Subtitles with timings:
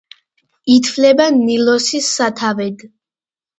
[0.75, 2.85] ითვლება ნილოსის სათავედ.